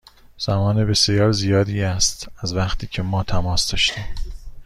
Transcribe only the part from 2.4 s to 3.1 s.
وقتی که